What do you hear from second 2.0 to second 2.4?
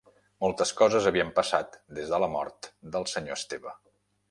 de la